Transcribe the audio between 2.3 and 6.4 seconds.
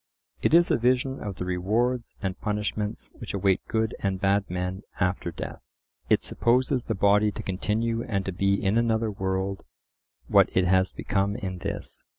punishments which await good and bad men after death. It